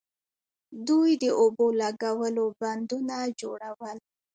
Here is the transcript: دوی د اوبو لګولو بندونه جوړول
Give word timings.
دوی 0.87 1.11
د 1.23 1.25
اوبو 1.39 1.65
لګولو 1.81 2.45
بندونه 2.61 3.17
جوړول 3.39 3.97